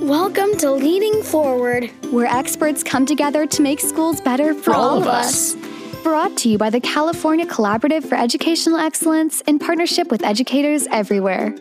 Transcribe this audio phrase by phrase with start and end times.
[0.00, 4.88] Welcome to Leading Forward, where experts come together to make schools better for, for all,
[4.92, 5.54] all of us.
[6.02, 11.54] Brought to you by the California Collaborative for Educational Excellence in partnership with educators everywhere.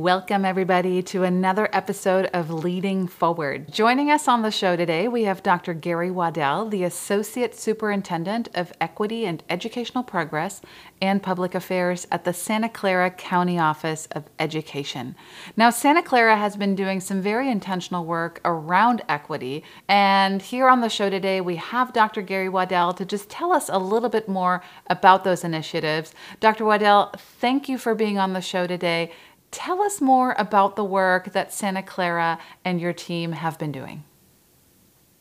[0.00, 3.70] Welcome, everybody, to another episode of Leading Forward.
[3.70, 5.74] Joining us on the show today, we have Dr.
[5.74, 10.62] Gary Waddell, the Associate Superintendent of Equity and Educational Progress
[11.02, 15.16] and Public Affairs at the Santa Clara County Office of Education.
[15.54, 20.80] Now, Santa Clara has been doing some very intentional work around equity, and here on
[20.80, 22.22] the show today, we have Dr.
[22.22, 26.14] Gary Waddell to just tell us a little bit more about those initiatives.
[26.40, 26.64] Dr.
[26.64, 29.12] Waddell, thank you for being on the show today.
[29.50, 34.04] Tell us more about the work that Santa Clara and your team have been doing.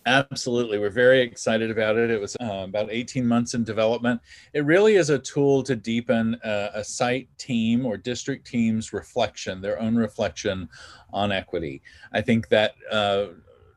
[0.05, 0.79] Absolutely.
[0.79, 2.09] We're very excited about it.
[2.09, 4.21] It was uh, about 18 months in development.
[4.53, 9.61] It really is a tool to deepen uh, a site team or district team's reflection,
[9.61, 10.70] their own reflection
[11.11, 11.81] on equity.
[12.13, 13.27] I think that uh,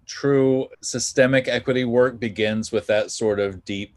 [0.06, 3.96] true systemic equity work begins with that sort of deep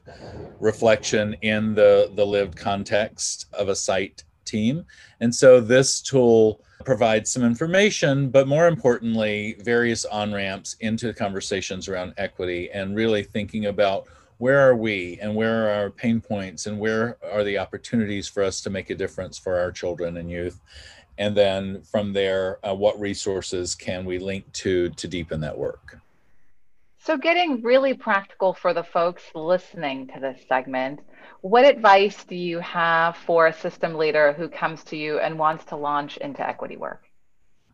[0.60, 4.86] reflection in the, the lived context of a site team.
[5.20, 11.88] And so this tool provides some information, but more importantly, various on ramps into conversations
[11.88, 16.66] around equity and really thinking about where are we and where are our pain points
[16.66, 20.30] and where are the opportunities for us to make a difference for our children and
[20.30, 20.60] youth.
[21.18, 26.00] And then from there, uh, what resources can we link to to deepen that work?
[27.06, 31.02] So, getting really practical for the folks listening to this segment,
[31.42, 35.66] what advice do you have for a system leader who comes to you and wants
[35.66, 37.04] to launch into equity work?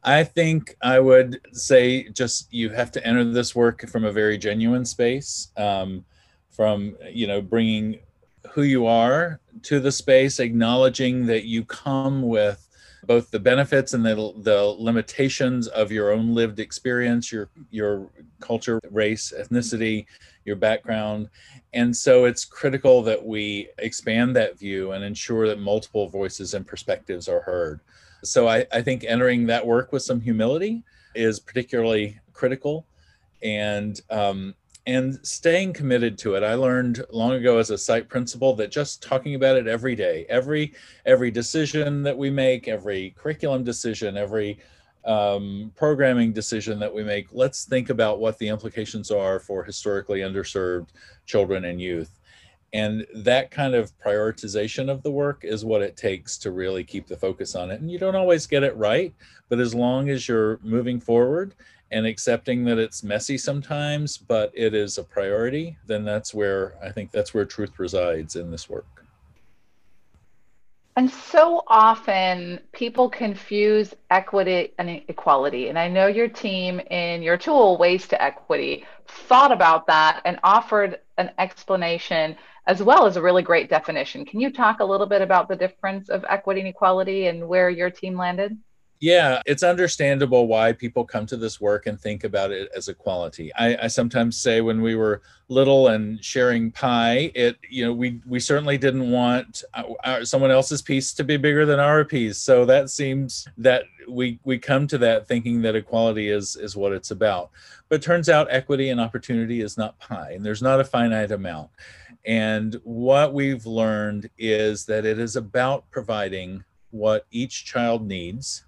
[0.03, 4.37] I think I would say just you have to enter this work from a very
[4.37, 6.03] genuine space, um,
[6.49, 7.99] from you know bringing
[8.51, 12.67] who you are to the space, acknowledging that you come with
[13.03, 18.79] both the benefits and the, the limitations of your own lived experience, your your culture,
[18.89, 20.05] race, ethnicity,
[20.45, 21.29] your background.
[21.73, 26.65] And so it's critical that we expand that view and ensure that multiple voices and
[26.67, 27.79] perspectives are heard.
[28.23, 30.83] So I, I think entering that work with some humility
[31.15, 32.85] is particularly critical.
[33.41, 34.53] And um,
[34.87, 36.43] and staying committed to it.
[36.43, 40.25] I learned long ago as a site principal that just talking about it every day
[40.29, 40.73] every
[41.05, 44.59] every decision that we make every curriculum decision every
[45.05, 50.19] um, programming decision that we make let's think about what the implications are for historically
[50.19, 50.89] underserved
[51.25, 52.19] children and youth.
[52.73, 57.05] And that kind of prioritization of the work is what it takes to really keep
[57.05, 57.81] the focus on it.
[57.81, 59.13] And you don't always get it right
[59.51, 61.53] but as long as you're moving forward
[61.91, 66.91] and accepting that it's messy sometimes, but it is a priority, then that's where I
[66.91, 69.05] think that's where truth resides in this work.
[70.97, 75.69] And so often people confuse equity and equality.
[75.69, 80.37] And I know your team in your tool, Ways to Equity, thought about that and
[80.43, 82.35] offered an explanation
[82.67, 84.25] as well as a really great definition.
[84.25, 87.69] Can you talk a little bit about the difference of equity and equality and where
[87.69, 88.57] your team landed?
[89.01, 93.51] Yeah, it's understandable why people come to this work and think about it as equality.
[93.55, 98.21] I, I sometimes say when we were little and sharing pie, it you know we
[98.27, 99.63] we certainly didn't want
[100.03, 102.37] our, someone else's piece to be bigger than our piece.
[102.37, 106.93] So that seems that we we come to that thinking that equality is is what
[106.93, 107.49] it's about.
[107.89, 111.71] But turns out equity and opportunity is not pie, and there's not a finite amount.
[112.23, 118.65] And what we've learned is that it is about providing what each child needs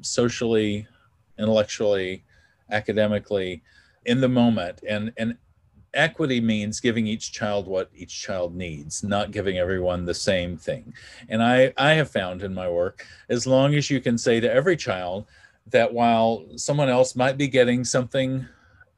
[0.00, 0.86] socially,
[1.38, 2.24] intellectually,
[2.70, 3.62] academically
[4.04, 4.80] in the moment.
[4.88, 5.36] And, and
[5.94, 10.92] equity means giving each child what each child needs, not giving everyone the same thing.
[11.28, 14.52] And I, I have found in my work, as long as you can say to
[14.52, 15.26] every child
[15.70, 18.46] that while someone else might be getting something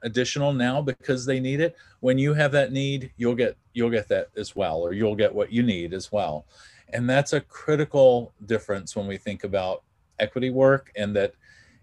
[0.02, 4.08] additional now because they need it, when you have that need, you'll get you'll get
[4.08, 6.46] that as well, or you'll get what you need as well.
[6.92, 9.82] And that's a critical difference when we think about
[10.18, 11.34] equity work and that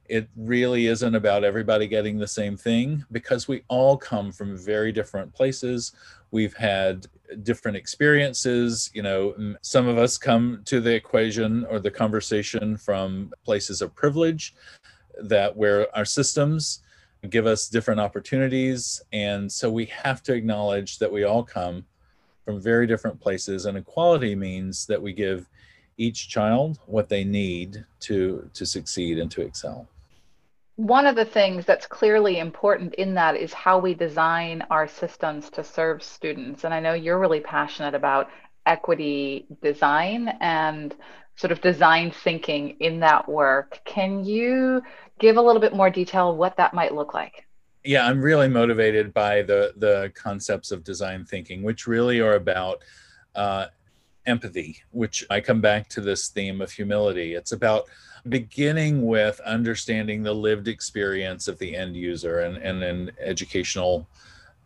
[0.06, 4.92] it really isn't about everybody getting the same thing because we all come from very
[4.92, 5.94] different places.
[6.32, 7.08] We've had
[7.44, 8.92] different experiences.
[8.94, 13.96] You know, some of us come to the equation or the conversation from places of
[13.96, 14.54] privilege
[15.22, 16.80] that where our systems
[17.30, 19.02] give us different opportunities.
[19.14, 21.86] And so we have to acknowledge that we all come
[22.44, 23.66] from very different places.
[23.66, 25.50] And equality means that we give
[25.98, 29.88] each child what they need to to succeed and to excel
[30.76, 35.50] one of the things that's clearly important in that is how we design our systems
[35.50, 38.30] to serve students and i know you're really passionate about
[38.66, 40.96] equity design and
[41.36, 43.80] sort of design thinking in that work.
[43.86, 44.82] Can you
[45.20, 47.46] give a little bit more detail what that might look like?
[47.84, 52.82] Yeah, I'm really motivated by the the concepts of design thinking, which really are about
[53.36, 53.68] uh,
[54.26, 54.82] empathy.
[54.92, 57.34] Which I come back to this theme of humility.
[57.36, 57.86] It's about
[58.28, 64.08] beginning with understanding the lived experience of the end user, and and in educational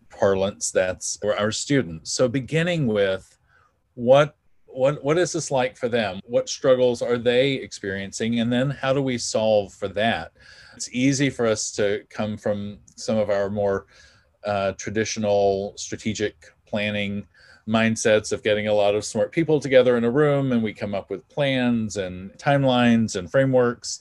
[0.09, 2.12] parlance, that's our students.
[2.12, 3.38] So beginning with
[3.95, 4.36] what
[4.68, 8.94] what what is this like for them what struggles are they experiencing and then how
[8.94, 10.31] do we solve for that
[10.75, 13.88] it's easy for us to come from some of our more
[14.45, 17.25] uh, traditional strategic planning
[17.68, 20.96] mindsets of getting a lot of smart people together in a room and we come
[20.96, 24.00] up with plans and timelines and frameworks.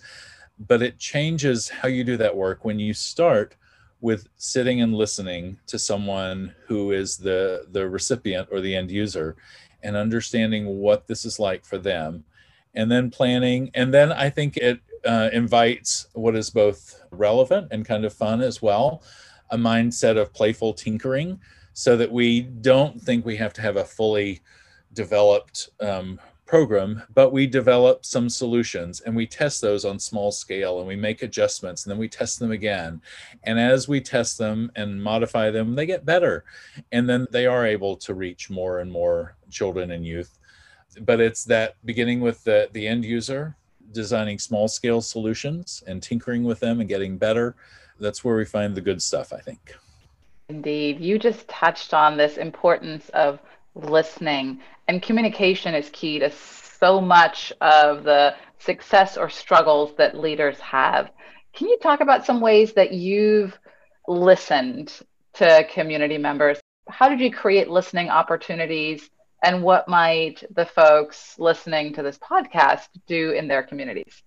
[0.59, 3.57] But it changes how you do that work when you start
[4.01, 9.37] with sitting and listening to someone who is the the recipient or the end user
[9.83, 12.25] and understanding what this is like for them
[12.75, 13.71] and then planning.
[13.75, 18.41] And then i think it uh, invites what is both relevant and kind of fun
[18.41, 19.03] as well
[19.51, 21.39] a mindset of playful tinkering
[21.79, 24.41] so that we don't think we have to have a fully
[24.95, 30.79] developed um, program, but we develop some solutions and we test those on small scale
[30.79, 33.03] and we make adjustments and then we test them again.
[33.45, 36.47] And as we test them and modify them, they get better.
[36.93, 40.39] And then they are able to reach more and more children and youth.
[41.03, 43.55] But it's that beginning with the, the end user,
[43.93, 47.55] designing small scale solutions and tinkering with them and getting better.
[48.01, 49.77] That's where we find the good stuff, I think.
[50.49, 51.01] Indeed.
[51.01, 53.41] You just touched on this importance of
[53.75, 60.59] listening and communication is key to so much of the success or struggles that leaders
[60.61, 61.11] have.
[61.55, 63.59] Can you talk about some ways that you've
[64.07, 64.93] listened
[65.35, 66.59] to community members?
[66.89, 69.11] How did you create listening opportunities?
[69.43, 74.23] And what might the folks listening to this podcast do in their communities?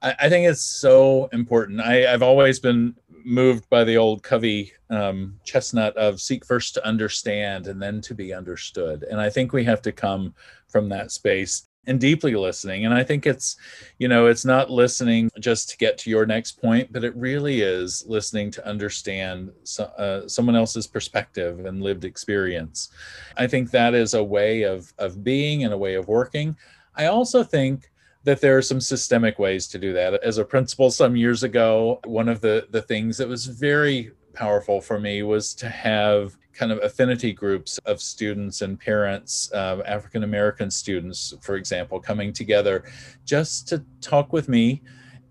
[0.00, 1.80] I, think it's so important.
[1.80, 2.94] I, I've always been
[3.28, 8.14] moved by the old Covey um, chestnut of seek first to understand and then to
[8.14, 9.04] be understood.
[9.10, 10.34] And I think we have to come
[10.68, 12.84] from that space and deeply listening.
[12.84, 13.56] And I think it's,
[13.98, 17.60] you know, it's not listening just to get to your next point, but it really
[17.60, 22.90] is listening to understand so, uh, someone else's perspective and lived experience.
[23.36, 26.56] I think that is a way of of being and a way of working.
[26.94, 27.90] I also think
[28.28, 30.22] that there are some systemic ways to do that.
[30.22, 34.82] As a principal some years ago, one of the, the things that was very powerful
[34.82, 40.24] for me was to have kind of affinity groups of students and parents, uh, African
[40.24, 42.84] American students, for example, coming together
[43.24, 44.82] just to talk with me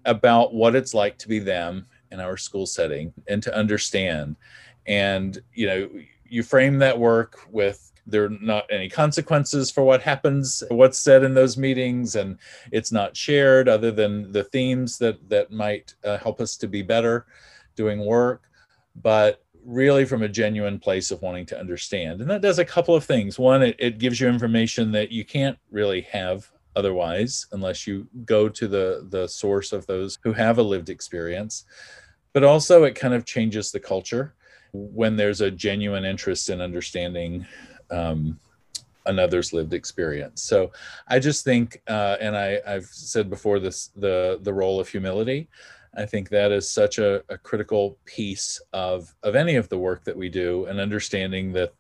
[0.06, 4.36] about what it's like to be them in our school setting and to understand.
[4.88, 5.88] And, you know,
[6.26, 11.24] you frame that work with there are not any consequences for what happens what's said
[11.24, 12.38] in those meetings and
[12.72, 16.82] it's not shared other than the themes that that might uh, help us to be
[16.82, 17.26] better
[17.78, 18.42] doing work.
[18.96, 22.22] But really from a genuine place of wanting to understand.
[22.22, 23.38] And that does a couple of things.
[23.38, 28.48] One it, it gives you information that you can't really have otherwise unless you go
[28.48, 31.66] to the the source of those who have a lived experience.
[32.34, 34.34] But also it kind of changes the culture.
[34.74, 37.46] When there's a genuine interest in understanding
[37.92, 38.40] um,
[39.06, 40.44] another's lived experience.
[40.44, 40.72] So
[41.08, 45.48] I just think, uh, and I, I've said before this, the the role of humility.
[45.96, 50.04] I think that is such a, a critical piece of of any of the work
[50.04, 51.74] that we do, and understanding that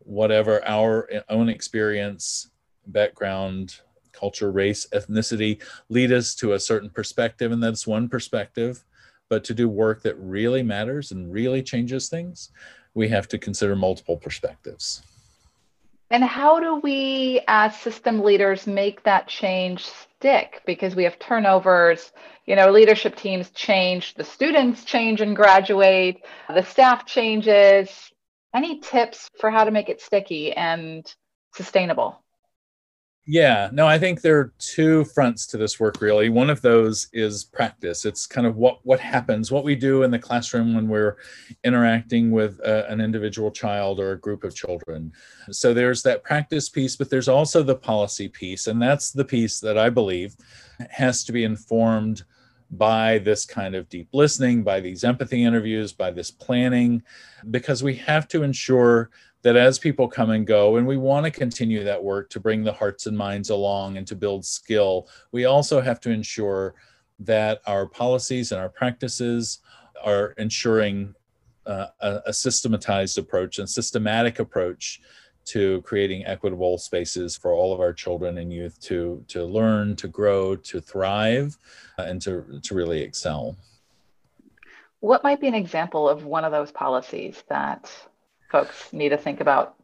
[0.00, 2.50] whatever our own experience,
[2.86, 3.76] background,
[4.12, 8.84] culture, race, ethnicity lead us to a certain perspective, and that's one perspective.
[9.28, 12.50] But to do work that really matters and really changes things,
[12.92, 15.02] we have to consider multiple perspectives.
[16.12, 20.60] And how do we, as system leaders, make that change stick?
[20.66, 22.12] Because we have turnovers,
[22.44, 27.90] you know, leadership teams change, the students change and graduate, the staff changes.
[28.54, 31.10] Any tips for how to make it sticky and
[31.54, 32.21] sustainable?
[33.24, 36.28] Yeah, no, I think there are two fronts to this work really.
[36.28, 38.04] One of those is practice.
[38.04, 41.18] It's kind of what what happens, what we do in the classroom when we're
[41.62, 45.12] interacting with a, an individual child or a group of children.
[45.52, 49.60] So there's that practice piece, but there's also the policy piece, and that's the piece
[49.60, 50.34] that I believe
[50.90, 52.24] has to be informed
[52.72, 57.02] by this kind of deep listening, by these empathy interviews, by this planning,
[57.52, 59.10] because we have to ensure
[59.42, 62.62] that as people come and go, and we want to continue that work to bring
[62.62, 66.74] the hearts and minds along and to build skill, we also have to ensure
[67.18, 69.58] that our policies and our practices
[70.04, 71.14] are ensuring
[71.66, 75.00] uh, a, a systematized approach and systematic approach
[75.44, 80.08] to creating equitable spaces for all of our children and youth to to learn, to
[80.08, 81.58] grow, to thrive,
[81.98, 83.56] uh, and to to really excel.
[85.00, 87.90] What might be an example of one of those policies that
[88.52, 89.74] folks need to think about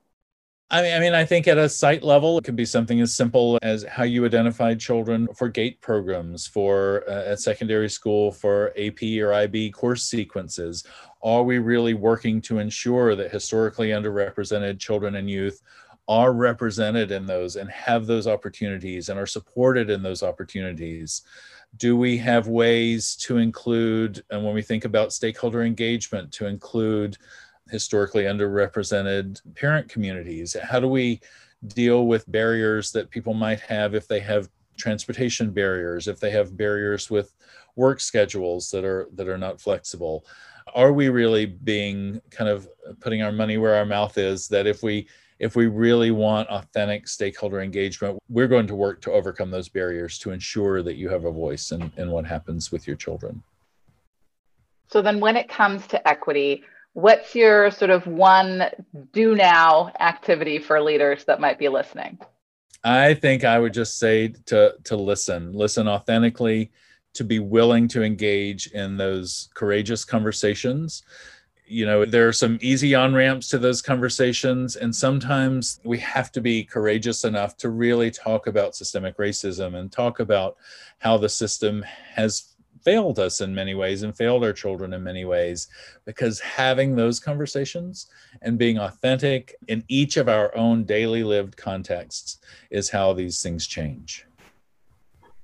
[0.70, 3.14] I mean, I mean, I think at a site level, it could be something as
[3.14, 8.74] simple as how you identify children for GATE programs, for uh, at secondary school, for
[8.76, 10.84] AP or IB course sequences.
[11.22, 15.62] Are we really working to ensure that historically underrepresented children and youth
[16.06, 21.22] are represented in those and have those opportunities and are supported in those opportunities?
[21.78, 27.16] Do we have ways to include, and when we think about stakeholder engagement, to include
[27.70, 30.56] historically underrepresented parent communities?
[30.62, 31.20] How do we
[31.68, 36.56] deal with barriers that people might have if they have transportation barriers, if they have
[36.56, 37.34] barriers with
[37.76, 40.24] work schedules that are that are not flexible?
[40.74, 42.68] Are we really being kind of
[43.00, 45.08] putting our money where our mouth is that if we
[45.38, 50.18] if we really want authentic stakeholder engagement, we're going to work to overcome those barriers
[50.18, 53.42] to ensure that you have a voice in, in what happens with your children.
[54.88, 56.64] So then when it comes to equity,
[56.98, 58.64] what's your sort of one
[59.12, 62.18] do now activity for leaders that might be listening?
[62.82, 66.72] I think I would just say to to listen, listen authentically,
[67.14, 71.04] to be willing to engage in those courageous conversations.
[71.66, 76.32] You know, there are some easy on ramps to those conversations, and sometimes we have
[76.32, 80.56] to be courageous enough to really talk about systemic racism and talk about
[80.98, 82.54] how the system has
[82.88, 85.68] failed us in many ways and failed our children in many ways
[86.06, 88.06] because having those conversations
[88.40, 92.38] and being authentic in each of our own daily lived contexts
[92.70, 94.24] is how these things change.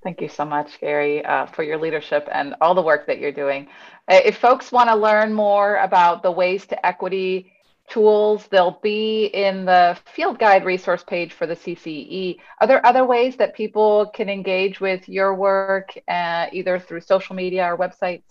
[0.02, 3.30] Thank you so much, Gary, uh, for your leadership and all the work that you're
[3.30, 3.68] doing.
[4.08, 7.52] Uh, if folks want to learn more about the ways to equity
[7.88, 8.46] tools.
[8.50, 12.38] They'll be in the field guide resource page for the CCEE.
[12.60, 17.34] Are there other ways that people can engage with your work, uh, either through social
[17.34, 18.22] media or websites?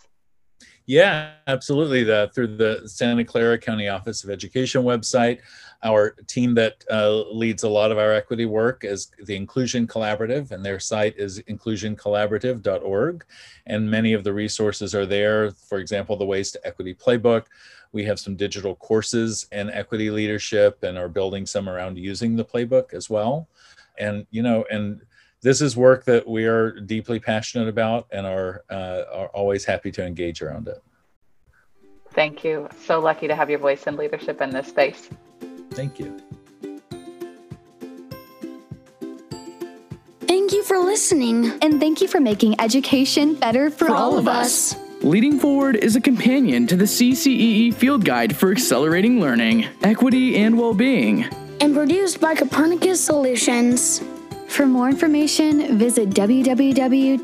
[0.86, 2.04] Yeah, absolutely.
[2.04, 5.40] The, through the Santa Clara County Office of Education website,
[5.84, 10.52] our team that uh, leads a lot of our equity work is the Inclusion Collaborative,
[10.52, 13.26] and their site is inclusioncollaborative.org.
[13.66, 15.52] And many of the resources are there.
[15.52, 17.46] For example, the Ways to Equity Playbook,
[17.92, 22.46] we have some digital courses in equity leadership and are building some around using the
[22.46, 23.48] playbook as well.
[24.00, 25.02] And, you know, and
[25.42, 29.92] this is work that we are deeply passionate about and are, uh, are always happy
[29.92, 30.82] to engage around it.
[32.12, 32.70] Thank you.
[32.86, 35.10] So lucky to have your voice and leadership in this space.
[35.74, 36.20] Thank you.
[40.22, 41.52] Thank you for listening.
[41.62, 44.76] And thank you for making education better for, For all, of us.
[45.02, 50.58] Leading Forward is a companion to the CCEE Field Guide for Accelerating Learning, Equity, and
[50.58, 51.26] Well-being.
[51.60, 54.02] And produced by Copernicus Solutions.
[54.48, 57.24] For more information, visit www.ccee-ca.org.